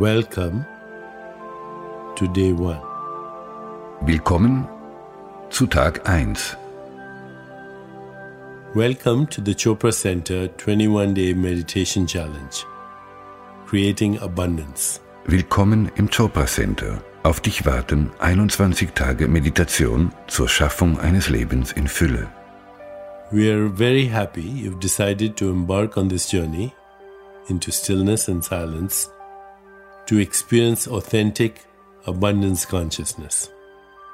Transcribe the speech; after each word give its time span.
Welcome 0.00 0.64
to 2.16 2.26
day 2.28 2.52
one. 2.54 2.80
Willkommen 4.00 4.66
zu 5.50 5.66
Tag 5.66 6.08
1. 6.08 6.56
Welcome 8.74 9.26
to 9.26 9.42
the 9.44 9.54
Chopra 9.54 9.92
Center 9.92 10.48
21 10.56 11.12
Day 11.12 11.34
Meditation 11.34 12.06
Challenge. 12.06 12.64
Creating 13.66 14.18
Abundance. 14.20 15.00
Willkommen 15.26 15.90
im 15.96 16.08
Chopra 16.08 16.46
Center. 16.46 17.02
Auf 17.22 17.40
dich 17.40 17.66
warten 17.66 18.10
21 18.20 18.92
Tage 18.94 19.28
Meditation 19.28 20.12
zur 20.28 20.48
Schaffung 20.48 20.98
eines 20.98 21.28
Lebens 21.28 21.72
in 21.72 21.86
Fülle. 21.86 22.26
We 23.30 23.52
are 23.52 23.68
very 23.68 24.06
happy 24.06 24.64
you've 24.64 24.80
decided 24.80 25.36
to 25.36 25.50
embark 25.50 25.98
on 25.98 26.08
this 26.08 26.26
journey 26.26 26.72
into 27.50 27.70
stillness 27.70 28.28
and 28.28 28.42
silence 28.42 29.10
to 30.10 30.18
experience 30.18 30.88
authentic 30.88 31.52
abundance 32.04 32.66
consciousness. 32.66 33.48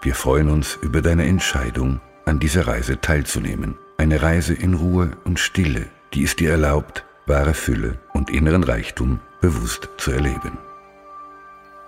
Wir 0.02 0.14
freuen 0.14 0.50
uns 0.50 0.78
über 0.82 1.00
deine 1.00 1.24
Entscheidung, 1.24 2.00
an 2.26 2.38
dieser 2.38 2.66
Reise 2.66 3.00
teilzunehmen. 3.00 3.78
Eine 3.96 4.20
Reise 4.20 4.52
in 4.52 4.74
Ruhe 4.74 5.16
und 5.24 5.38
Stille, 5.38 5.86
die 6.12 6.24
es 6.24 6.36
dir 6.36 6.50
erlaubt, 6.50 7.04
wahre 7.24 7.54
Fülle 7.54 7.98
und 8.12 8.28
inneren 8.28 8.62
Reichtum 8.62 9.20
bewusst 9.40 9.88
zu 9.96 10.10
erleben. 10.10 10.58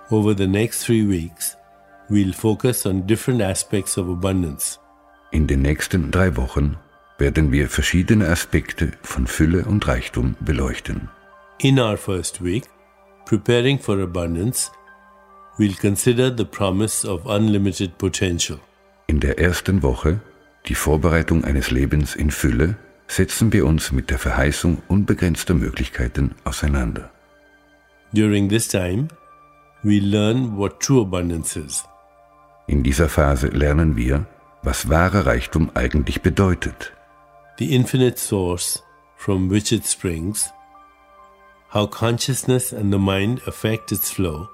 Over 0.09 0.35
the 0.35 0.47
next 0.47 0.85
three 0.85 1.07
weeks, 1.07 1.55
we'll 2.09 2.33
focus 2.33 2.87
on 2.87 3.05
different 3.05 3.43
aspects 3.43 3.95
of 3.95 4.09
abundance. 4.09 4.79
In 5.29 5.45
den 5.45 5.61
nächsten 5.61 6.09
drei 6.09 6.35
Wochen 6.35 6.77
werden 7.19 7.51
wir 7.51 7.69
verschiedene 7.69 8.27
Aspekte 8.27 8.91
von 9.03 9.27
Fülle 9.27 9.65
und 9.65 9.87
Reichtum 9.87 10.35
beleuchten. 10.39 11.09
In 11.59 11.77
our 11.79 11.95
first 11.95 12.43
week, 12.43 12.63
preparing 13.29 13.77
for 13.77 14.01
abundance, 14.01 14.71
we'll 15.59 15.75
consider 15.75 16.31
the 16.31 16.45
promise 16.45 17.05
of 17.05 17.27
unlimited 17.27 17.95
potential. 17.99 18.59
In 19.05 19.19
der 19.19 19.37
ersten 19.37 19.83
Woche, 19.83 20.19
die 20.65 20.73
Vorbereitung 20.73 21.43
eines 21.43 21.69
Lebens 21.69 22.15
in 22.15 22.31
Fülle, 22.31 22.75
setzen 23.07 23.53
wir 23.53 23.67
uns 23.67 23.91
mit 23.91 24.09
der 24.09 24.17
Verheißung 24.17 24.81
unbegrenzter 24.87 25.53
Möglichkeiten 25.53 26.33
auseinander. 26.43 27.11
During 28.13 28.49
this 28.49 28.67
time, 28.67 29.09
we 29.83 29.99
learn 29.99 30.57
what 30.57 30.79
true 30.79 31.01
abundance 31.01 31.55
is. 31.55 31.83
In 32.65 32.81
dieser 32.81 33.09
Phase 33.09 33.49
lernen 33.49 33.95
wir, 33.95 34.25
was 34.63 34.89
wahrer 34.89 35.27
Reichtum 35.27 35.69
eigentlich 35.75 36.23
bedeutet, 36.23 36.93
the 37.59 37.75
infinite 37.75 38.17
source 38.17 38.81
from 39.17 39.51
which 39.51 39.71
it 39.71 39.85
springs, 39.85 40.51
how 41.73 41.87
consciousness 41.87 42.73
and 42.73 42.91
the 42.91 42.99
mind 42.99 43.41
affect 43.47 43.91
its 43.91 44.09
flow, 44.09 44.47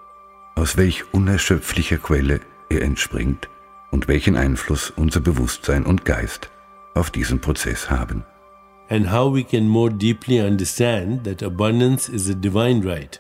aus 0.56 0.78
welch 0.78 1.04
unerschöpflicher 1.14 1.98
Quelle 1.98 2.40
er 2.70 2.82
entspringt 2.82 3.50
und 3.92 4.08
welchen 4.08 4.36
Einfluss 4.36 4.92
unser 4.96 5.20
Bewusstsein 5.22 5.86
und 5.86 6.06
Geist 6.06 6.50
auf 6.94 7.12
diesen 7.12 7.40
Prozess 7.42 7.90
haben. 7.90 8.24
and 8.90 9.08
how 9.08 9.28
we 9.28 9.44
can 9.44 9.68
more 9.68 9.90
deeply 9.90 10.40
understand 10.40 11.24
that 11.24 11.42
abundance 11.42 12.08
is 12.08 12.30
a 12.30 12.36
divine 12.36 12.82
right 12.82 13.20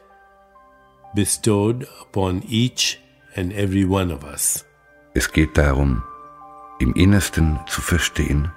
bestowed 1.16 1.88
upon 2.02 2.44
each 2.48 3.00
and 3.36 3.52
every 3.54 3.86
one 3.86 4.12
of 4.12 4.24
us. 4.24 4.66
Es 5.14 5.32
geht 5.32 5.58
darum, 5.58 6.04
im 6.80 6.94
Innersten 6.94 7.58
zu 7.68 7.82
verstehen, 7.82 8.52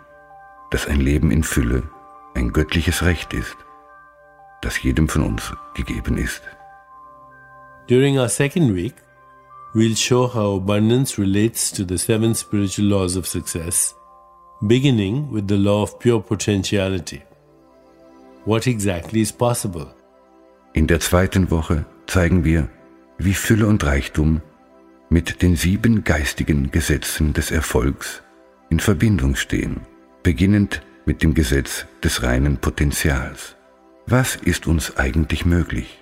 dass 0.71 0.87
ein 0.87 1.01
Leben 1.01 1.31
in 1.31 1.45
Fülle 1.45 1.85
ein 2.35 2.53
göttliches 2.53 3.05
Recht 3.05 3.33
ist, 3.33 3.57
das 4.61 4.83
jedem 4.83 5.09
von 5.09 5.23
uns 5.23 5.53
gegeben 5.75 6.19
ist. 6.19 6.43
During 7.89 8.19
our 8.19 8.29
second 8.29 8.75
week, 8.75 8.95
we'll 9.75 9.97
show 9.97 10.27
how 10.27 10.57
abundance 10.57 11.19
relates 11.19 11.73
to 11.73 11.85
the 11.89 11.97
seven 11.97 12.35
spiritual 12.35 12.89
laws 12.89 13.17
of 13.17 13.27
success, 13.27 13.95
beginning 14.63 15.31
with 15.33 15.49
the 15.49 15.57
law 15.57 15.83
of 15.83 15.99
pure 15.99 16.21
potentiality. 16.21 17.23
What 18.45 18.67
exactly 18.67 19.21
is 19.21 19.33
possible? 19.33 19.87
In 20.73 20.87
der 20.87 21.01
zweiten 21.01 21.51
Woche 21.51 21.85
zeigen 22.07 22.45
wir, 22.45 22.69
wie 23.19 23.35
Fülle 23.35 23.67
und 23.67 23.85
Reichtum 23.85 24.43
mit 25.11 25.43
den 25.43 25.57
sieben 25.57 26.05
geistigen 26.05 26.71
Gesetzen 26.71 27.33
des 27.33 27.51
Erfolgs 27.51 28.23
in 28.71 28.81
Verbindung 28.81 29.35
stehen, 29.35 29.81
beginnend 30.23 30.83
mit 31.07 31.23
dem 31.23 31.35
Gesetz 31.35 31.87
des 32.05 32.23
reinen 32.23 32.59
Potenzials. 32.59 33.58
Was 34.11 34.37
ist 34.37 34.67
uns 34.67 34.97
eigentlich 34.97 35.45
möglich? 35.45 35.99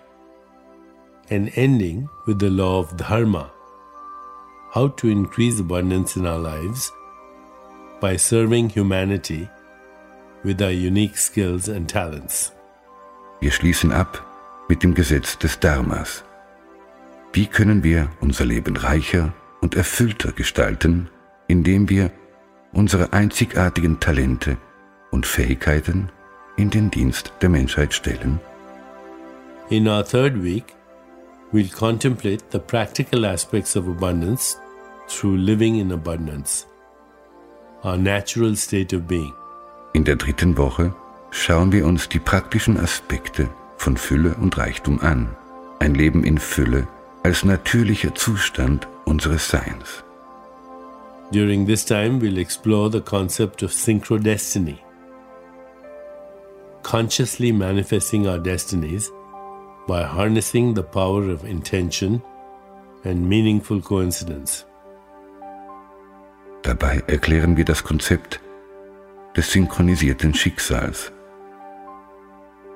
and 1.30 1.50
ending 1.56 2.08
with 2.26 2.38
the 2.38 2.48
law 2.48 2.78
of 2.78 2.96
dharma 2.96 3.50
how 4.70 4.88
to 4.88 5.08
increase 5.08 5.60
abundance 5.60 6.16
in 6.16 6.26
our 6.26 6.38
lives 6.38 6.92
by 8.00 8.16
serving 8.16 8.68
humanity 8.68 9.48
with 10.44 10.60
our 10.62 10.70
unique 10.70 11.16
skills 11.16 11.68
and 11.68 11.88
talents. 11.88 12.52
Wir 13.40 13.50
schließen 13.50 13.92
ab 13.92 14.24
mit 14.68 14.82
dem 14.82 14.94
Gesetz 14.94 15.38
des 15.38 15.58
Dharmas. 15.58 16.24
Wie 17.32 17.46
können 17.46 17.82
wir 17.82 18.08
unser 18.20 18.44
Leben 18.44 18.76
reicher 18.76 19.32
und 19.60 19.74
erfüllter 19.74 20.32
gestalten, 20.32 21.08
indem 21.48 21.88
wir 21.88 22.10
unsere 22.72 23.12
einzigartigen 23.12 24.00
Talente 24.00 24.58
und 25.10 25.26
Fähigkeiten 25.26 26.10
in 26.56 26.70
den 26.70 26.90
Dienst 26.90 27.32
der 27.40 27.48
Menschheit 27.48 27.94
stellen? 27.94 28.40
In 29.68 29.88
our 29.88 30.04
third 30.04 30.42
week, 30.42 30.74
we'll 31.52 31.70
contemplate 31.70 32.44
the 32.52 32.58
practical 32.58 33.24
aspects 33.24 33.76
of 33.76 33.88
abundance 33.88 34.56
through 35.08 35.36
living 35.36 35.80
in 35.80 35.92
abundance, 35.92 36.66
our 37.84 37.96
natural 37.96 38.56
state 38.56 38.94
of 38.94 39.06
being. 39.06 39.32
In 39.92 40.04
der 40.04 40.16
dritten 40.16 40.56
Woche 40.56 40.94
schauen 41.30 41.72
wir 41.72 41.86
uns 41.86 42.08
die 42.08 42.18
praktischen 42.18 42.78
Aspekte 42.78 43.48
von 43.76 43.96
Fülle 43.96 44.34
und 44.34 44.56
Reichtum 44.56 45.00
an. 45.00 45.36
Ein 45.78 45.94
Leben 45.94 46.24
in 46.24 46.38
Fülle 46.38 46.86
als 47.22 47.44
natürlicher 47.44 48.14
Zustand 48.14 48.86
unseres 49.04 49.48
Seins. 49.48 50.04
During 51.32 51.66
this 51.66 51.84
time, 51.84 52.20
we'll 52.20 52.38
explore 52.38 52.90
the 52.90 53.00
concept 53.00 53.64
of 53.64 53.72
synchrodestiny, 53.72 54.78
consciously 56.86 57.50
manifesting 57.50 58.28
our 58.28 58.38
destinies 58.38 59.10
by 59.88 60.04
harnessing 60.04 60.72
the 60.72 60.84
power 60.84 61.28
of 61.28 61.44
intention 61.44 62.22
and 63.02 63.28
meaningful 63.28 63.80
coincidence. 63.80 64.64
Dabei 66.62 67.02
erklären 67.08 67.56
wir 67.56 67.64
das 67.64 67.82
Konzept 67.82 68.40
des 69.36 69.50
synchronisierten 69.50 70.32
Schicksals, 70.32 71.10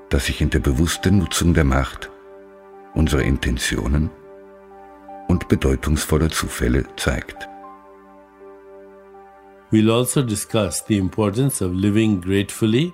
das 0.08 0.26
sich 0.26 0.40
in 0.40 0.50
der 0.50 0.58
bewussten 0.58 1.18
Nutzung 1.18 1.54
der 1.54 1.64
Macht 1.64 2.10
unserer 2.94 3.22
Intentionen 3.22 4.10
und 5.28 5.46
bedeutungsvoller 5.46 6.30
Zufälle 6.30 6.84
zeigt. 6.96 7.48
We'll 9.70 9.92
also 9.92 10.22
discuss 10.22 10.84
the 10.88 10.98
importance 10.98 11.64
of 11.64 11.72
living 11.72 12.20
gratefully 12.20 12.92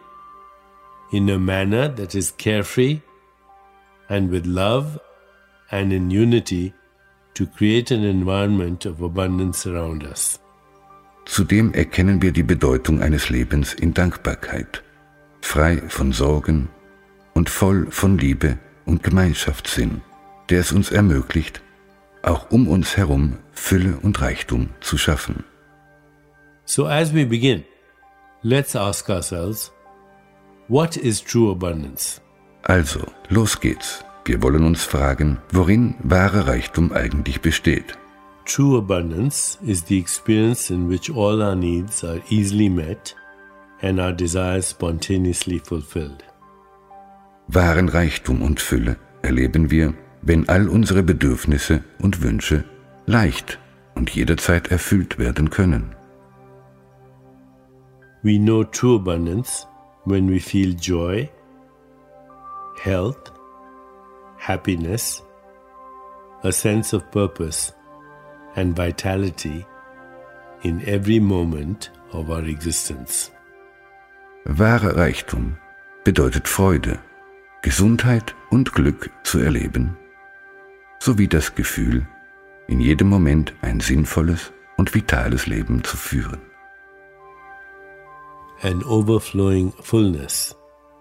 in 1.13 1.29
a 1.31 1.39
manner 1.39 1.89
that 1.89 2.15
is 2.15 2.31
carefree 2.37 3.01
and 4.09 4.31
with 4.31 4.47
love 4.47 4.99
and 5.71 5.93
in 5.93 6.11
unity 6.11 6.73
to 7.35 7.47
create 7.47 7.91
an 7.91 8.05
environment 8.05 8.87
of 8.87 9.03
abundance 9.03 9.67
around 9.67 10.05
us. 10.05 10.39
Zudem 11.27 11.73
erkennen 11.75 12.23
wir 12.23 12.33
die 12.33 12.45
Bedeutung 12.45 13.03
eines 13.03 13.31
Lebens 13.31 13.75
in 13.75 13.93
Dankbarkeit, 13.93 14.83
frei 15.41 15.83
von 15.89 16.13
Sorgen 16.13 16.69
und 17.35 17.51
voll 17.51 17.91
von 17.91 18.17
Liebe 18.17 18.59
und 18.85 19.03
Gemeinschaftssinn, 19.03 20.03
der 20.49 20.61
es 20.61 20.73
uns 20.73 20.93
ermöglicht, 20.93 21.61
auch 22.23 22.51
um 22.51 22.69
uns 22.69 22.97
herum 22.97 23.39
Fülle 23.53 23.99
und 24.03 24.21
Reichtum 24.21 24.71
zu 24.81 24.97
schaffen. 24.97 25.45
So, 26.65 26.87
as 26.87 27.13
we 27.13 27.27
begin, 27.27 27.65
let's 28.43 28.75
ask 28.75 29.09
ourselves 29.09 29.73
what 30.69 30.97
is 30.97 31.21
true 31.21 31.51
abundance? 31.51 32.21
Also, 32.63 33.01
los 33.29 33.61
geht's. 33.61 34.05
Wir 34.25 34.43
wollen 34.43 34.65
uns 34.65 34.83
fragen, 34.83 35.39
worin 35.53 35.95
wahre 36.03 36.49
Reichtum 36.49 36.93
eigentlich 36.93 37.41
besteht. 37.41 37.97
True 38.45 38.79
abundance 38.79 39.59
is 39.63 39.85
the 39.87 39.99
experience 39.99 40.71
in 40.71 40.89
which 40.89 41.11
all 41.11 41.43
our 41.43 41.55
needs 41.55 42.03
are 42.03 42.21
easily 42.29 42.69
met 42.69 43.15
and 43.83 44.01
our 44.01 44.13
desires 44.13 44.71
spontaneously 44.71 45.61
fulfilled. 45.61 46.25
Wahren 47.49 47.89
Reichtum 47.89 48.43
und 48.43 48.61
Fülle 48.61 48.97
erleben 49.23 49.71
wir, 49.71 49.95
wenn 50.23 50.49
all 50.49 50.69
unsere 50.69 51.05
Bedürfnisse 51.05 51.85
und 52.01 52.23
Wünsche 52.23 52.65
leicht 53.07 53.61
und 53.95 54.11
jederzeit 54.11 54.73
erfüllt 54.73 55.19
werden 55.19 55.51
können. 55.51 55.95
We 58.23 58.39
know 58.39 58.65
true 58.65 58.97
abundance 58.97 59.67
when 60.07 60.29
we 60.29 60.39
feel 60.39 60.73
joy, 60.75 61.29
health, 62.83 63.33
happiness, 64.39 65.23
a 66.43 66.53
sense 66.53 66.93
of 66.93 67.11
purpose 67.11 67.73
and 68.55 68.77
vitality 68.77 69.67
in 70.63 70.81
every 70.87 71.21
moment 71.21 71.91
of 72.13 72.31
our 72.31 72.45
existence. 72.45 73.31
Wahrer 74.45 74.97
Reichtum 74.97 75.57
bedeutet 76.05 76.47
Freude, 76.47 77.01
Gesundheit 77.63 78.35
und 78.51 78.73
Glück 78.73 79.11
zu 79.25 79.41
erleben, 79.41 79.97
sowie 81.01 81.27
das 81.27 81.57
Gefühl, 81.57 82.07
in 82.69 82.81
jedem 82.81 83.09
Moment 83.09 83.55
ein 83.61 83.81
sinnvolles 83.81 84.53
und 84.77 84.95
vitales 84.95 85.47
Leben 85.47 85.83
zu 85.83 85.97
führen. 85.97 86.41
An 88.63 88.83
overflowing 88.85 89.73
fullness 89.83 90.55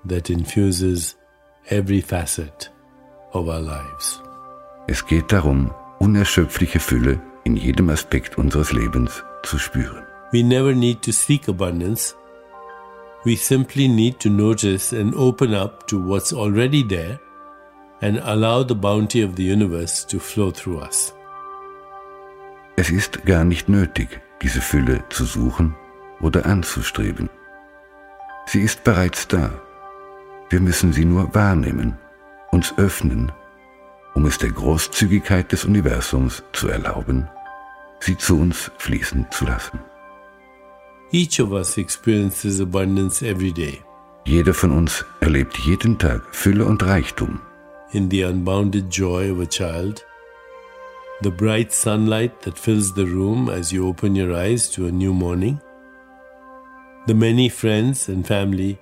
that 0.06 0.30
infuses 0.30 1.16
every 1.70 2.02
facet 2.02 2.70
of 3.34 3.48
our 3.48 3.62
lives. 3.62 4.22
Es 4.88 5.06
geht 5.06 5.32
darum, 5.32 5.72
unerschöpfliche 6.00 6.80
Fülle 6.80 7.20
in 7.44 7.56
jedem 7.56 7.90
Aspekt 7.90 8.38
unseres 8.38 8.72
Lebens 8.74 9.24
zu 9.44 9.58
spüren. 9.58 10.04
We 10.32 10.44
never 10.44 10.74
need 10.74 11.02
to 11.04 11.12
seek 11.12 11.48
abundance. 11.48 12.14
We 13.24 13.36
simply 13.36 13.88
need 13.88 14.20
to 14.20 14.30
notice 14.30 14.92
and 14.92 15.16
open 15.16 15.54
up 15.54 15.88
to 15.88 15.98
what's 15.98 16.34
already 16.34 16.84
there 16.88 17.20
and 18.02 18.20
allow 18.20 18.64
the 18.64 18.76
bounty 18.76 19.24
of 19.24 19.36
the 19.36 19.44
universe 19.44 20.06
to 20.08 20.20
flow 20.20 20.52
through 20.52 20.82
us. 20.82 21.14
Es 22.76 22.90
ist 22.90 23.26
gar 23.26 23.46
nicht 23.46 23.70
nötig, 23.70 24.22
diese 24.42 24.62
Fülle 24.62 25.04
zu 25.10 25.24
suchen 25.24 25.76
oder 26.20 26.46
anzustreben. 26.46 27.30
Sie 28.46 28.62
ist 28.62 28.84
bereits 28.84 29.28
da. 29.28 29.52
Wir 30.50 30.60
müssen 30.60 30.94
sie 30.94 31.06
nur 31.06 31.34
wahrnehmen, 31.34 31.98
uns 32.52 32.74
öffnen, 32.78 33.32
um 34.14 34.26
es 34.26 34.38
der 34.38 34.52
Großzügigkeit 34.52 35.52
des 35.52 35.66
Universums 35.66 36.44
zu 36.54 36.68
erlauben, 36.68 37.28
sie 38.00 38.18
zu 38.18 38.40
uns 38.40 38.72
fließen 38.78 39.28
zu 39.32 39.46
lassen. 39.46 39.80
Each 41.12 41.40
of 41.40 41.52
us 41.52 41.78
experiences 41.78 42.60
abundance 42.62 43.26
every 43.26 43.52
day. 43.52 43.82
Jeder 44.26 44.54
von 44.54 44.72
uns 44.72 45.06
erlebt 45.20 45.58
jeden 45.60 45.98
Tag 45.98 46.24
Fülle 46.32 46.66
und 46.66 46.84
Reichtum. 46.84 47.40
In 47.92 48.10
the 48.10 48.24
unbounded 48.24 48.90
joy 48.90 49.32
of 49.32 49.40
a 49.40 49.46
child, 49.46 50.04
the 51.22 51.30
bright 51.30 51.72
sunlight 51.72 52.42
that 52.42 52.58
fills 52.58 52.94
the 52.96 53.06
room 53.06 53.50
as 53.50 53.72
you 53.72 53.88
open 53.88 54.16
your 54.16 54.36
eyes 54.36 54.70
to 54.72 54.88
a 54.88 54.92
new 54.92 55.14
morning, 55.14 55.60
the 57.08 57.14
many 57.14 57.50
friends 57.50 58.10
and 58.10 58.26
family 58.26 58.78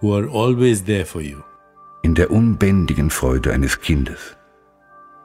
who 0.00 0.12
are 0.14 0.28
always 0.28 0.84
there 0.84 1.06
for 1.06 1.22
you. 1.22 1.42
In 2.02 2.14
der 2.14 2.30
unbändigen 2.30 3.10
Freude 3.10 3.52
eines 3.52 3.80
Kindes, 3.80 4.36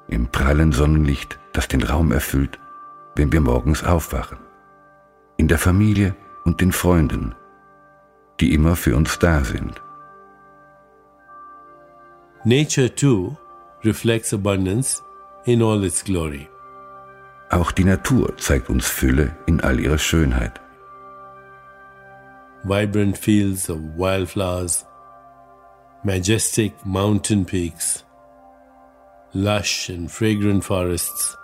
im 0.07 0.27
prallen 0.27 0.71
Sonnenlicht, 0.71 1.37
das 1.53 1.67
den 1.67 1.83
Raum 1.83 2.11
erfüllt, 2.11 2.59
wenn 3.15 3.31
wir 3.31 3.41
morgens 3.41 3.83
aufwachen, 3.83 4.39
in 5.37 5.47
der 5.47 5.57
Familie 5.57 6.15
und 6.45 6.61
den 6.61 6.71
Freunden, 6.71 7.35
die 8.39 8.53
immer 8.53 8.75
für 8.75 8.95
uns 8.95 9.19
da 9.19 9.43
sind. 9.43 9.81
Nature 12.45 12.89
too 12.95 13.37
reflects 13.83 14.33
abundance 14.33 15.01
in 15.45 15.61
all 15.61 15.83
its 15.83 16.03
glory. 16.03 16.47
Auch 17.49 17.71
die 17.71 17.83
Natur 17.83 18.37
zeigt 18.37 18.69
uns 18.69 18.87
Fülle 18.87 19.35
in 19.45 19.59
all 19.61 19.79
ihrer 19.79 19.97
Schönheit. 19.97 20.61
Vibrant 22.63 23.17
fields 23.17 23.69
of 23.69 23.95
wildflowers, 23.97 24.85
majestic 26.03 26.73
mountain 26.85 27.43
peaks, 27.43 28.03
lush 29.33 29.89
and 29.89 30.11
fragrant 30.11 30.63
forests, 30.63 31.35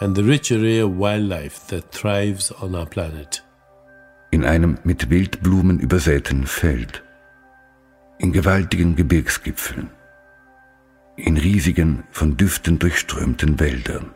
and 0.00 0.14
the 0.14 0.22
rich 0.22 0.52
array 0.52 0.80
of 0.80 0.98
wildlife 0.98 1.66
that 1.68 1.90
thrives 1.90 2.52
on 2.52 2.74
our 2.74 2.86
planet. 2.86 3.42
In 4.30 4.44
einem 4.44 4.78
mit 4.84 5.08
Wildblumen 5.08 5.78
übersäten 5.78 6.46
Feld, 6.46 7.02
in 8.18 8.32
gewaltigen 8.32 8.96
Gebirgsgipfeln, 8.96 9.88
in 11.16 11.38
riesigen, 11.38 12.04
von 12.10 12.36
Düften 12.36 12.78
durchströmten 12.78 13.58
Wäldern, 13.58 14.10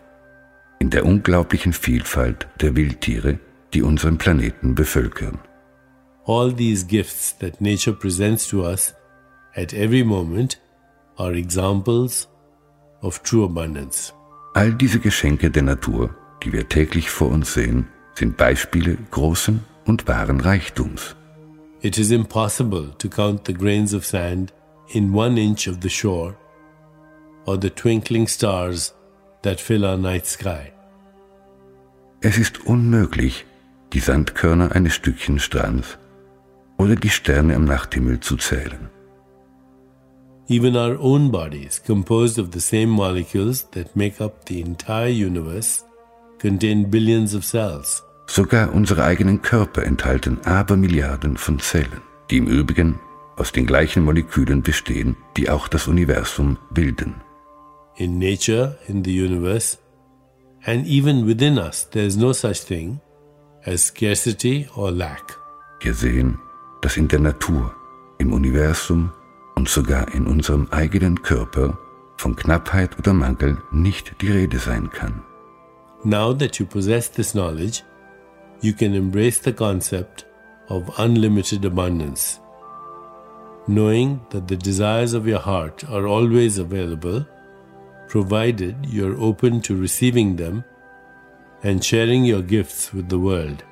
in 0.80 0.90
der 0.90 1.06
unglaublichen 1.06 1.72
Vielfalt 1.72 2.46
der 2.60 2.76
Wildtiere, 2.76 3.38
die 3.72 3.82
unseren 3.82 4.18
Planeten 4.18 4.74
bevölkern. 4.74 5.38
All 6.28 6.50
these 6.50 6.84
gifts 6.84 7.32
that 7.38 7.58
nature 7.58 7.94
presents 7.94 8.48
to 8.50 8.62
us 8.62 8.92
at 9.56 9.72
every 9.72 10.02
moment 10.02 10.58
are 11.16 11.32
examples 11.32 12.26
of 13.00 13.22
true 13.22 13.44
abundance. 13.44 14.12
All 14.54 14.70
diese 14.70 14.98
Geschenke 15.00 15.50
der 15.50 15.62
Natur, 15.62 16.14
die 16.42 16.52
wir 16.52 16.68
täglich 16.68 17.08
vor 17.08 17.30
uns 17.30 17.54
sehen, 17.54 17.88
sind 18.14 18.36
Beispiele 18.36 18.98
großen 19.10 19.64
und 19.86 20.06
wahren 20.06 20.42
Reichtums. 20.42 21.16
It 21.80 21.96
is 21.96 22.10
impossible 22.10 22.90
to 22.98 23.08
count 23.08 23.46
the 23.46 23.54
grains 23.54 23.94
of 23.94 24.04
sand 24.04 24.52
in 24.88 25.14
one 25.14 25.40
inch 25.40 25.66
of 25.66 25.78
the 25.80 25.88
shore 25.88 26.36
or 27.46 27.58
the 27.58 27.70
twinkling 27.70 28.28
stars 28.28 28.92
that 29.40 29.58
fill 29.58 29.82
our 29.82 29.96
night 29.96 30.26
sky. 30.26 30.72
Es 32.20 32.36
ist 32.36 32.66
unmöglich, 32.66 33.46
die 33.94 34.00
Sandkörner 34.00 34.72
eines 34.72 34.94
Stückchen 34.94 35.38
Strands 35.38 35.96
oder 36.78 36.96
die 36.96 37.10
Sterne 37.10 37.54
am 37.54 37.64
Nachthimmel 37.64 38.20
zu 38.20 38.36
zählen. 38.36 38.88
Even 40.48 40.76
our 40.76 40.98
own 40.98 41.30
bodies, 41.30 41.82
composed 41.84 42.38
of 42.38 42.48
the 42.52 42.60
same 42.60 42.86
molecules 42.86 43.68
that 43.72 43.94
make 43.94 44.24
up 44.24 44.46
the 44.48 44.60
entire 44.60 45.10
universe, 45.10 45.84
contain 46.38 46.90
billions 46.90 47.34
of 47.34 47.44
cells. 47.44 48.02
Sogar 48.26 48.72
unsere 48.72 49.04
eigenen 49.04 49.42
Körper 49.42 49.82
enthalten 49.84 50.38
Abermilliarden 50.44 51.36
von 51.36 51.58
Zellen, 51.58 52.00
die 52.30 52.38
im 52.38 52.46
Übrigen 52.46 52.98
aus 53.36 53.52
den 53.52 53.66
gleichen 53.66 54.04
Molekülen 54.04 54.62
bestehen, 54.62 55.16
die 55.36 55.50
auch 55.50 55.68
das 55.68 55.86
Universum 55.86 56.58
bilden. 56.70 57.14
In 57.96 58.18
nature, 58.18 58.78
in 58.86 59.04
the 59.04 59.22
universe, 59.22 59.78
and 60.64 60.86
even 60.86 61.26
within 61.26 61.58
us, 61.58 61.88
there 61.90 62.06
is 62.06 62.16
no 62.16 62.32
such 62.32 62.64
thing 62.64 63.00
as 63.64 63.86
scarcity 63.86 64.68
or 64.74 64.90
lack. 64.90 65.36
Wir 65.80 65.94
sehen, 65.94 66.38
dass 66.80 66.96
in 66.96 67.08
der 67.08 67.20
Natur, 67.20 67.74
im 68.18 68.32
Universum 68.32 69.12
und 69.54 69.68
sogar 69.68 70.14
in 70.14 70.26
unserem 70.26 70.68
eigenen 70.70 71.22
Körper 71.22 71.78
von 72.16 72.36
Knappheit 72.36 72.98
oder 72.98 73.12
Mangel 73.12 73.58
nicht 73.72 74.20
die 74.20 74.30
Rede 74.30 74.58
sein 74.58 74.90
kann. 74.90 75.22
Now 76.04 76.32
that 76.32 76.58
you 76.58 76.66
possess 76.66 77.10
this 77.10 77.32
knowledge, 77.32 77.82
you 78.60 78.72
can 78.72 78.94
embrace 78.94 79.40
the 79.40 79.52
concept 79.52 80.26
of 80.68 80.98
unlimited 80.98 81.64
abundance, 81.64 82.40
knowing 83.66 84.20
that 84.30 84.48
the 84.48 84.56
desires 84.56 85.14
of 85.14 85.26
your 85.26 85.40
heart 85.40 85.84
are 85.90 86.06
always 86.06 86.58
available, 86.58 87.26
provided 88.08 88.76
you're 88.86 89.20
open 89.20 89.60
to 89.62 89.74
receiving 89.74 90.36
them 90.36 90.64
and 91.62 91.84
sharing 91.84 92.24
your 92.24 92.42
gifts 92.42 92.92
with 92.92 93.08
the 93.08 93.18
world. 93.18 93.64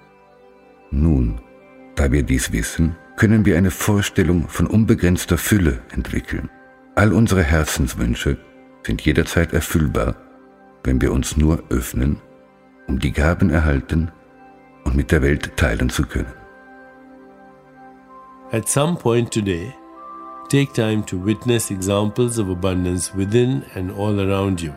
Da 1.97 2.13
wir 2.13 2.23
dies 2.23 2.53
wissen, 2.53 2.95
können 3.17 3.47
wir 3.47 3.57
eine 3.57 3.71
Vorstellung 3.71 4.49
von 4.49 4.67
unbegrenzter 4.67 5.39
Fülle 5.39 5.81
entwickeln. 5.91 6.51
All 6.95 7.13
unsere 7.13 7.43
Herzenswünsche 7.43 8.37
sind 8.85 9.01
jederzeit 9.03 9.53
erfüllbar, 9.53 10.15
wenn 10.85 11.01
wir 11.01 11.13
uns 11.13 11.37
nur 11.37 11.65
öffnen, 11.71 12.21
um 12.87 12.99
die 12.99 13.13
Gaben 13.13 13.51
erhalten 13.51 14.13
und 14.85 14.95
mit 14.95 15.11
der 15.11 15.23
Welt 15.23 15.57
teilen 15.57 15.89
zu 15.89 16.05
können. 16.05 16.33
At 18.53 18.69
some 18.69 18.97
point 18.97 19.33
today, 19.33 19.75
take 20.49 20.73
time 20.73 21.05
to 21.07 21.17
witness 21.25 21.71
examples 21.71 22.39
of 22.39 22.49
abundance 22.49 23.11
within 23.17 23.65
and 23.75 23.91
all 23.99 24.21
around 24.21 24.61
you. 24.61 24.73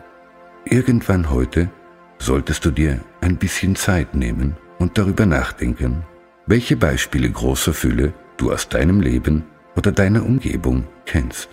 Irgendwann 0.64 1.30
heute 1.30 1.70
solltest 2.18 2.64
du 2.64 2.70
dir 2.70 3.00
ein 3.20 3.36
bisschen 3.36 3.76
Zeit 3.76 4.14
nehmen 4.14 4.56
und 4.78 4.98
darüber 4.98 5.26
nachdenken, 5.26 6.02
welche 6.50 6.76
Beispiele 6.76 7.30
großer 7.30 7.72
Fülle 7.72 8.12
du 8.36 8.52
aus 8.52 8.68
deinem 8.68 9.00
Leben 9.00 9.44
oder 9.76 9.92
deiner 9.92 10.26
Umgebung 10.26 10.82
kennst. 11.06 11.48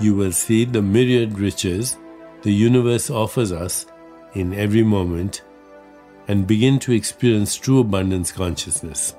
You 0.00 0.16
will 0.16 0.32
see 0.32 0.68
the 0.70 0.82
myriad 0.82 1.38
riches 1.38 1.96
the 2.42 2.50
universe 2.50 3.12
offers 3.12 3.52
us 3.52 3.86
in 4.34 4.52
every 4.52 4.82
moment 4.82 5.44
and 6.26 6.48
begin 6.48 6.80
to 6.80 6.90
experience 6.92 7.56
true 7.60 7.80
abundance 7.80 8.34
consciousness. 8.34 9.14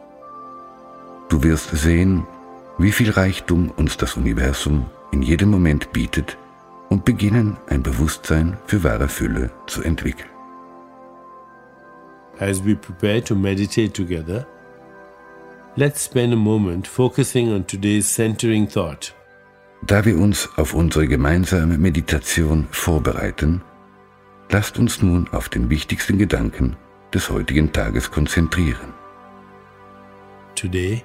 Du 1.29 1.41
wirst 1.43 1.69
sehen, 1.71 2.27
wie 2.77 2.91
viel 2.91 3.11
Reichtum 3.11 3.71
uns 3.77 3.95
das 3.95 4.17
Universum 4.17 4.85
in 5.13 5.21
jedem 5.21 5.49
Moment 5.49 5.93
bietet 5.93 6.37
und 6.89 7.05
beginnen 7.05 7.55
ein 7.67 7.83
Bewusstsein 7.83 8.57
für 8.65 8.83
wahre 8.83 9.07
Fülle 9.07 9.49
zu 9.65 9.81
entwickeln. 9.81 10.29
As 12.39 12.65
we 12.65 12.75
prepare 12.75 13.23
to 13.23 13.35
meditate 13.35 13.93
together, 13.93 14.45
let's 15.75 16.03
spend 16.03 16.33
a 16.33 16.35
moment 16.35 16.87
focusing 16.87 17.51
on 17.51 17.63
today's 17.65 18.07
centering 18.07 18.67
thought. 18.67 19.13
Da 19.85 20.03
wir 20.03 20.17
uns 20.17 20.49
auf 20.57 20.73
unsere 20.73 21.07
gemeinsame 21.07 21.77
Meditation 21.77 22.67
vorbereiten, 22.71 23.61
lasst 24.49 24.77
uns 24.77 25.01
nun 25.01 25.29
auf 25.31 25.49
den 25.49 25.69
wichtigsten 25.69 26.17
Gedanken 26.17 26.75
des 27.13 27.29
heutigen 27.29 27.71
Tages 27.71 28.11
konzentrieren. 28.11 28.93
Today, 30.55 31.03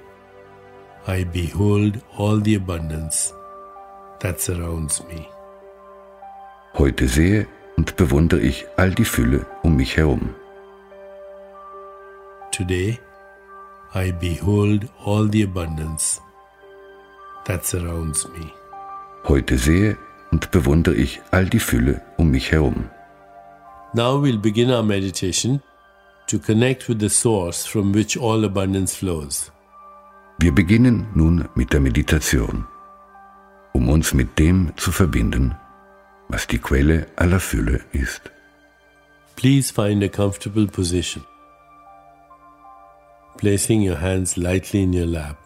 I 1.07 1.23
behold 1.23 1.99
all 2.17 2.41
the 2.43 2.55
abundance 2.55 3.33
that 4.19 4.41
surrounds 4.41 5.03
me. 5.07 5.25
Heute 6.73 7.07
sehe 7.07 7.47
und 7.77 7.95
bewundere 7.95 8.41
ich 8.41 8.65
all 8.75 8.91
die 8.91 9.05
Fülle 9.05 9.45
um 9.63 9.77
mich 9.77 9.95
herum. 9.95 10.35
Today, 12.51 12.91
I 12.91 13.14
behold 13.95 14.89
all 15.05 15.25
the 15.31 15.43
abundance 15.43 16.21
that 17.45 17.65
surrounds 17.65 18.27
me. 18.29 18.51
Heute 19.23 19.57
sehe 19.57 19.97
und 20.31 20.51
bewundere 20.51 20.95
ich 20.95 21.21
all 21.31 21.45
die 21.45 21.59
Fülle 21.59 22.01
um 22.17 22.29
mich 22.31 22.51
herum. 22.51 22.89
Now 23.93 24.21
we'll 24.21 24.41
begin 24.41 24.69
our 24.71 24.83
meditation 24.83 25.61
to 26.27 26.39
connect 26.39 26.89
with 26.89 26.99
the 26.99 27.09
source 27.09 27.65
from 27.65 27.93
which 27.93 28.17
all 28.17 28.43
abundance 28.43 28.95
flows. 28.95 29.51
Wir 30.39 30.51
beginnen 30.51 31.07
nun 31.13 31.47
mit 31.55 31.71
der 31.71 31.79
Meditation, 31.79 32.65
um 33.73 33.87
uns 33.87 34.13
mit 34.13 34.37
dem 34.37 34.73
zu 34.75 34.91
verbinden, 34.91 35.55
was 36.27 36.47
die 36.47 36.59
Quelle 36.59 37.07
aller 37.15 37.39
Fülle 37.39 37.79
ist. 37.93 38.29
Please 39.37 39.73
find 39.73 40.03
a 40.03 40.09
comfortable 40.09 40.67
position, 40.67 41.23
placing 43.37 43.81
your 43.81 43.97
hands 43.97 44.37
lightly 44.37 44.83
in 44.83 44.93
your 44.93 45.05
lap, 45.05 45.37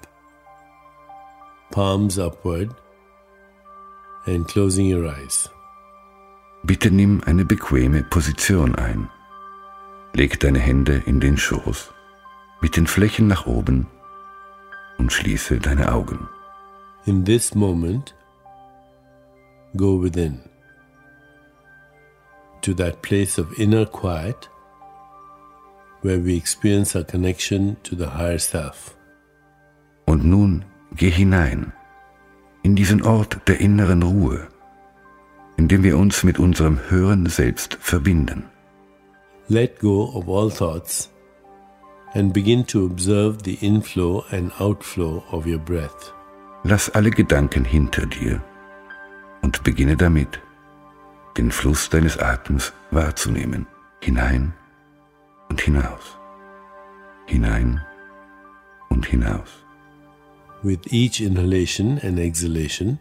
palms 1.71 2.17
upward, 2.19 2.69
and 4.25 4.47
closing 4.47 4.85
your 4.85 5.07
eyes. 5.07 5.49
Bitte 6.63 6.91
nimm 6.91 7.21
eine 7.25 7.45
bequeme 7.45 8.03
Position 8.03 8.75
ein. 8.75 9.09
Leg 10.13 10.39
deine 10.39 10.59
Hände 10.59 11.01
in 11.05 11.19
den 11.19 11.37
Schoß, 11.37 11.91
mit 12.61 12.75
den 12.75 12.87
Flächen 12.87 13.27
nach 13.27 13.45
oben 13.45 13.87
und 14.97 15.11
schließe 15.11 15.59
deine 15.59 15.91
Augen. 15.91 16.27
In 17.05 17.23
this 17.23 17.55
moment, 17.55 18.13
go 19.77 20.01
within 20.01 20.39
to 22.61 22.73
that 22.73 23.01
place 23.01 23.39
of 23.39 23.57
inner 23.57 23.85
quiet 23.85 24.49
where 26.01 26.23
we 26.23 26.35
experience 26.35 26.95
our 26.95 27.03
connection 27.03 27.77
to 27.83 27.95
the 27.95 28.07
higher 28.17 28.39
self. 28.39 28.95
Und 30.05 30.25
nun 30.25 30.65
geh 30.95 31.09
hinein 31.11 31.73
in 32.63 32.75
diesen 32.75 33.01
Ort 33.01 33.47
der 33.47 33.59
inneren 33.59 34.03
Ruhe, 34.03 34.47
in 35.57 35.67
dem 35.67 35.83
wir 35.83 35.97
uns 35.97 36.23
mit 36.23 36.39
unserem 36.39 36.79
höheren 36.89 37.25
Selbst 37.27 37.77
verbinden. 37.79 38.43
Let 39.47 39.79
go 39.79 40.11
of 40.13 40.27
all 40.27 40.51
thoughts 40.51 41.09
and 42.13 42.33
begin 42.33 42.65
to 42.67 42.85
observe 42.85 43.43
the 43.43 43.57
inflow 43.65 44.23
and 44.31 44.51
outflow 44.59 45.23
of 45.31 45.45
your 45.45 45.59
breath. 45.59 46.13
Lass 46.63 46.89
alle 46.89 47.11
Gedanken 47.11 47.65
hinter 47.65 48.05
dir 48.05 48.41
und 49.41 49.63
beginne 49.63 49.95
damit, 49.95 50.39
den 51.37 51.51
Fluss 51.51 51.89
deines 51.89 52.17
Atems 52.17 52.73
wahrzunehmen, 52.91 53.65
hinein 54.01 54.53
und 55.49 55.61
hinaus, 55.61 56.17
hinein 57.25 57.81
und 58.89 59.05
hinaus. 59.05 59.65
With 60.63 60.79
each 60.91 61.21
inhalation 61.21 61.99
and 61.99 62.19
exhalation, 62.19 62.99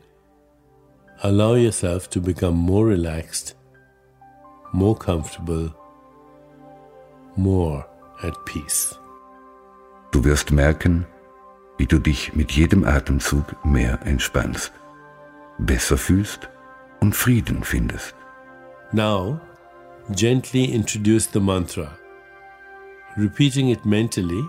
allow 1.23 1.55
yourself 1.55 2.09
to 2.11 2.21
become 2.21 2.57
more 2.57 2.87
relaxed, 2.87 3.57
more 4.73 4.95
comfortable, 4.95 5.75
more 7.37 7.85
at 8.23 8.35
peace. 8.45 8.99
Du 10.13 10.25
wirst 10.25 10.51
merken, 10.53 11.07
wie 11.77 11.87
du 11.87 11.99
dich 11.99 12.35
mit 12.35 12.53
jedem 12.53 12.85
Atemzug 12.85 13.45
mehr 13.65 14.01
entspannst, 14.05 14.73
besser 15.59 15.97
fühlst 15.97 16.49
und 17.01 17.15
Frieden 17.15 17.63
findest. 17.63 18.15
Now, 18.93 19.41
gently 20.15 20.65
introduce 20.65 21.29
the 21.33 21.41
mantra, 21.41 21.99
repeating 23.19 23.71
it 23.71 23.85
mentally 23.85 24.45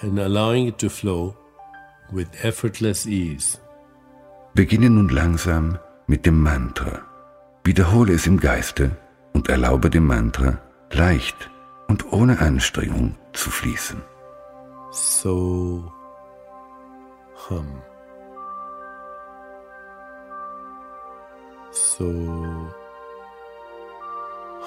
and 0.00 0.18
allowing 0.18 0.66
it 0.68 0.78
to 0.78 0.88
flow 0.88 1.36
with 2.10 2.28
effortless 2.42 3.06
ease. 3.06 3.58
Beginne 4.54 4.88
nun 4.90 5.08
langsam 5.08 5.78
mit 6.06 6.24
dem 6.24 6.42
Mantra. 6.42 7.02
Wiederhole 7.64 8.14
es 8.14 8.26
im 8.26 8.40
Geiste 8.40 8.96
und 9.34 9.48
erlaube 9.50 9.90
dem 9.90 10.06
Mantra 10.06 10.58
leicht 10.90 11.50
und 11.88 12.12
ohne 12.12 12.40
Anstrengung 12.40 13.16
zu 13.34 13.50
fließen. 13.50 14.00
So 14.90 15.92
hum. 17.48 17.82
So 21.70 22.06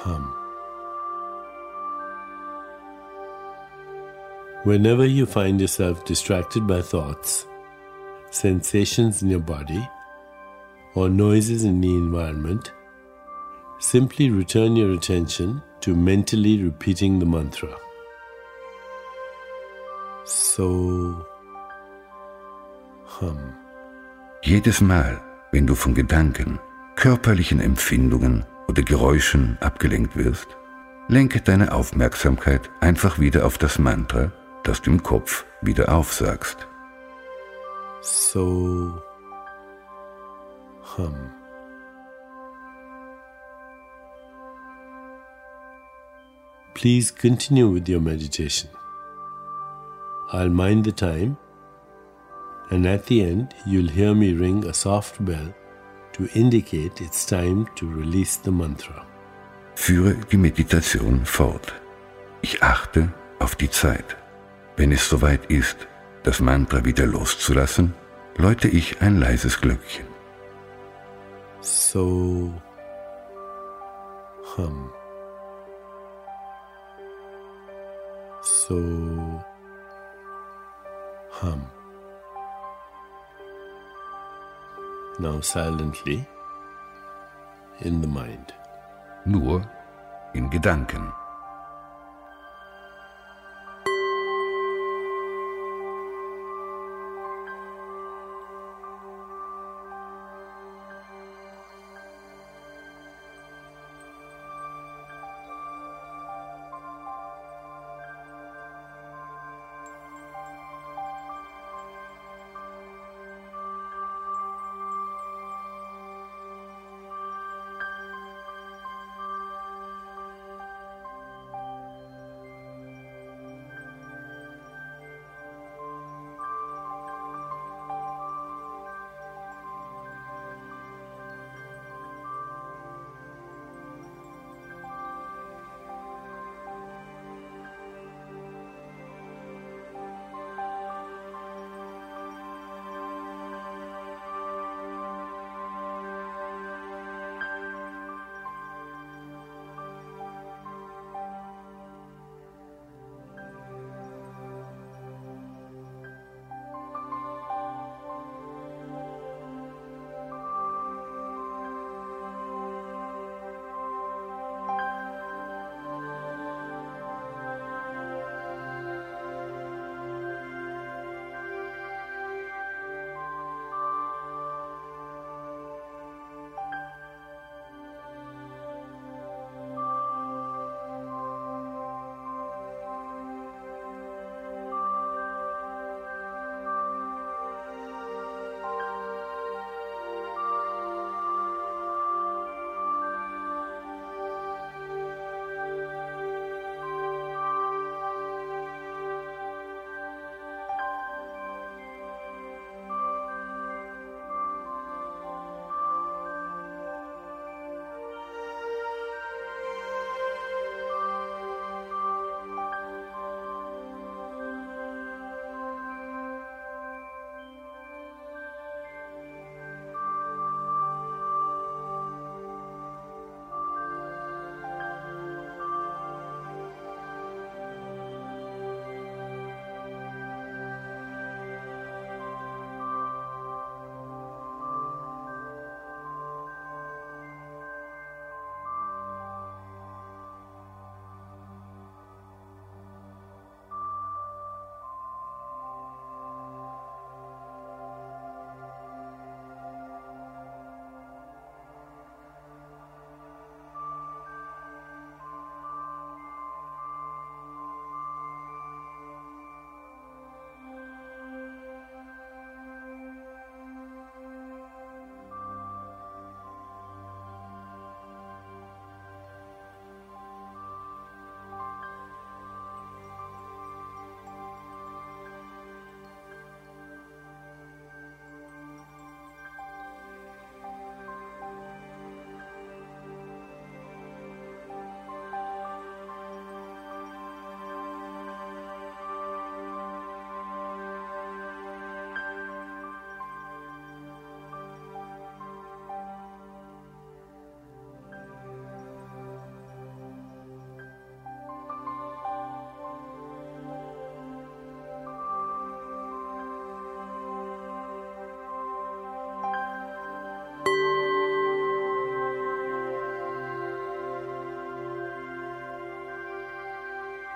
hum. 0.05 0.40
Whenever 4.63 5.08
you 5.08 5.25
find 5.25 5.60
yourself 5.60 6.06
distracted 6.06 6.68
by 6.68 6.84
thoughts, 6.84 7.48
sensations 8.30 9.24
in 9.24 9.30
your 9.32 9.39
body, 9.39 9.89
or 10.94 11.10
noises 11.10 11.63
in 11.63 11.82
the 11.82 11.89
environment, 11.89 12.72
simply 13.80 14.30
return 14.30 14.75
your 14.75 14.94
attention 14.94 15.63
to 15.80 15.96
mentally 15.96 16.62
repeating 16.62 17.18
the 17.18 17.25
mantra. 17.25 17.75
So 20.25 21.25
hum. 23.20 23.39
Jedes 24.44 24.80
Mal, 24.80 25.20
wenn 25.51 25.65
du 25.65 25.74
von 25.74 25.96
Gedanken, 25.96 26.60
körperlichen 26.96 27.60
Empfindungen 27.60 28.46
oder 28.68 28.84
Geräuschen 28.84 29.58
abgelenkt 29.60 30.15
wirst, 30.15 30.48
lenke 31.08 31.41
deine 31.41 31.72
Aufmerksamkeit 31.72 32.70
einfach 32.80 33.18
wieder 33.18 33.46
auf 33.48 33.58
das 33.58 33.80
Mantra, 33.80 34.32
das 34.63 34.82
du 34.82 34.91
im 34.91 35.03
Kopf 35.03 35.46
wieder 35.62 35.94
aufsagst. 35.94 36.58
So 38.01 39.01
hum. 40.98 41.15
Please 46.74 47.13
continue 47.13 47.68
with 47.68 47.88
your 47.88 48.00
meditation. 48.00 48.70
I'll 50.32 50.50
mind 50.50 50.86
the 50.86 50.91
time, 50.91 51.38
and 52.70 52.88
at 52.88 53.06
the 53.08 53.22
end, 53.22 53.53
you'll 53.68 53.89
hear 53.89 54.15
me 54.15 54.32
ring 54.32 54.65
a 54.65 54.74
soft 54.74 55.24
bell 55.24 55.53
to 56.13 56.27
indicate 56.34 57.01
it's 57.01 57.25
time 57.25 57.68
to 57.75 57.86
release 57.86 58.38
the 58.38 58.51
mantra. 58.51 59.06
Führe 59.75 60.15
die 60.32 60.38
Meditation 60.38 61.25
fort. 61.25 61.74
Ich 62.41 62.63
achte 62.63 63.12
auf 63.39 63.56
die 63.56 63.70
Zeit. 63.70 64.18
Wenn 64.78 64.92
es 64.92 65.08
soweit 65.10 65.46
ist, 65.46 65.88
das 66.24 66.40
Mantra 66.40 66.86
wieder 66.86 67.06
loszulassen, 67.06 67.94
läute 68.38 68.68
ich 68.68 69.01
ein 69.01 69.20
leises 69.20 69.60
Glöckchen. 69.60 70.06
So 71.62 72.51
hum. 74.56 74.92
So 78.42 78.75
hum. 81.42 81.62
Now 85.20 85.42
silently 85.42 86.25
in 87.82 88.01
the 88.01 88.08
mind. 88.08 88.54
Nur 89.25 89.70
in 90.34 90.50
Gedanken. 90.50 91.12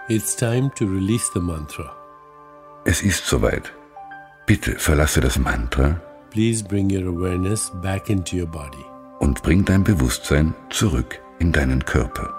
It's 0.08 0.36
time 0.36 0.70
to 0.76 0.86
release 0.86 1.30
the 1.34 1.40
mantra. 1.40 1.92
Es 2.86 3.02
ist 3.02 3.26
soweit. 3.26 3.72
Bitte 4.46 4.78
verlasse 4.78 5.22
das 5.22 5.40
Mantra 5.40 6.00
Please 6.30 6.64
bring 6.64 6.90
your 6.92 7.08
awareness 7.08 7.72
back 7.82 8.10
into 8.10 8.36
your 8.38 8.48
body. 8.48 8.84
und 9.20 9.42
bring 9.42 9.64
dein 9.66 9.84
Bewusstsein 9.84 10.54
zurück 10.70 11.20
in 11.40 11.52
deinen 11.52 11.84
Körper. 11.86 12.32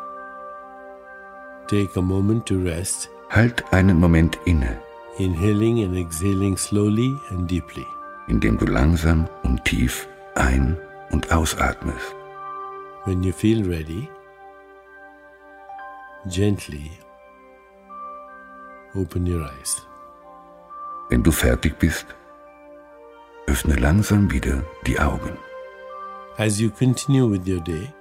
Take 1.68 1.98
a 1.98 2.02
moment 2.02 2.46
to 2.46 2.54
rest, 2.62 3.08
Halt 3.30 3.64
einen 3.72 3.98
Moment 3.98 4.38
inne, 4.44 4.78
inhaling 5.18 5.82
and 5.82 5.96
exhaling 5.96 6.56
slowly 6.56 7.12
and 7.30 7.50
deeply. 7.50 7.84
indem 8.28 8.56
du 8.58 8.66
langsam 8.66 9.26
und 9.42 9.64
tief 9.64 10.06
ein- 10.36 10.76
und 11.10 11.32
ausatmest. 11.32 12.14
When 13.06 13.22
you 13.24 13.32
feel 13.32 13.64
ready, 13.68 14.08
gently 16.28 16.90
open 18.96 19.26
your 19.26 19.42
eyes. 19.42 19.86
Wenn 21.08 21.22
du 21.22 21.30
fertig 21.30 21.78
bist, 21.78 22.06
öffne 23.46 23.76
langsam 23.76 24.30
wieder 24.30 24.64
die 24.86 24.98
Augen. 24.98 25.38
As 26.38 26.58
you 26.60 26.70
continue 26.70 27.30
with 27.30 27.46
your 27.46 27.60
day, 27.60 27.92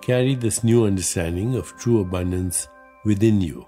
carry 0.00 0.36
this 0.36 0.62
new 0.62 0.86
understanding 0.86 1.56
of 1.56 1.74
true 1.76 2.00
abundance 2.00 2.68
within 3.04 3.40
you, 3.40 3.66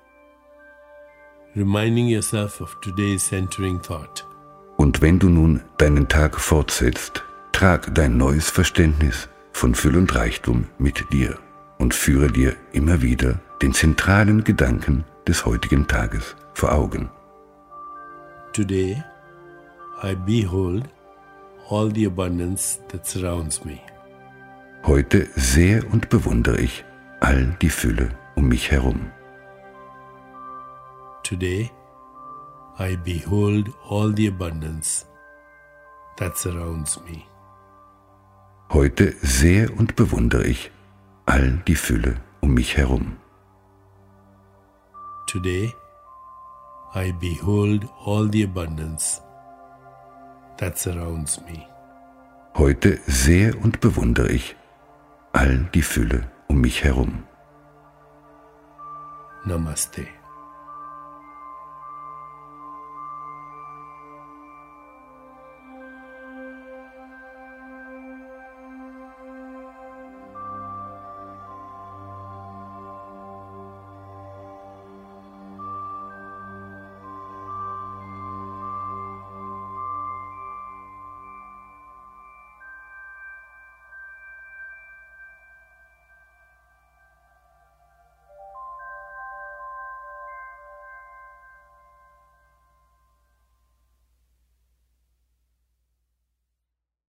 reminding 1.55 2.09
yourself 2.09 2.61
of 2.61 2.75
today's 2.81 3.27
centering 3.27 3.81
thought. 3.83 4.25
Und 4.77 5.03
wenn 5.03 5.19
du 5.19 5.29
nun 5.29 5.61
deinen 5.77 6.09
Tag 6.09 6.41
fortsetzt, 6.41 7.23
trag 7.53 7.95
dein 7.95 8.17
neues 8.17 8.49
Verständnis 8.49 9.29
von 9.53 9.75
Füll 9.75 9.97
und 9.97 10.15
Reichtum 10.15 10.67
mit 10.79 11.13
dir 11.13 11.39
und 11.79 11.93
führe 11.93 12.31
dir 12.31 12.57
immer 12.73 13.03
wieder 13.03 13.41
den 13.61 13.75
zentralen 13.75 14.43
Gedanken 14.45 15.05
des 15.31 15.47
heutigen 15.47 15.87
Tages 15.87 16.35
vor 16.55 16.73
Augen. 16.73 17.09
Today, 18.53 19.01
I 20.03 20.17
behold 20.17 20.89
all 21.69 21.89
the 21.89 22.07
abundance 22.07 22.81
that 22.89 23.07
surrounds 23.07 23.65
me. 23.65 23.79
Heute 24.85 25.29
sehe 25.37 25.85
und 25.85 26.09
bewundere 26.09 26.59
ich 26.59 26.85
all 27.21 27.57
die 27.63 27.69
Fülle 27.69 28.09
um 28.35 28.49
mich 28.49 28.73
herum. 28.73 29.13
Today, 31.23 31.71
I 32.81 32.97
behold 32.97 33.71
all 33.89 34.13
the 34.17 34.27
abundance 34.27 35.07
that 36.17 36.37
surrounds 36.37 36.99
me. 37.09 37.23
Heute 38.73 39.15
sehe 39.23 39.71
und 39.71 39.95
bewundere 39.95 40.45
ich 40.45 40.73
all 41.27 41.63
die 41.69 41.77
Fülle 41.77 42.17
um 42.41 42.55
mich 42.55 42.77
herum. 42.77 43.17
Today, 45.31 45.73
I 46.93 47.13
behold 47.13 47.89
all 48.05 48.27
the 48.27 48.43
abundance 48.43 49.21
that 50.59 50.77
surrounds 50.77 51.41
me. 51.43 51.69
Heute 52.57 52.99
sehe 53.07 53.55
und 53.55 53.79
bewundere 53.81 54.33
ich 54.33 54.57
all 55.33 55.69
die 55.73 55.83
Fülle 55.83 56.29
um 56.49 56.61
mich 56.61 56.83
herum. 56.83 57.23
Namaste. 59.45 60.05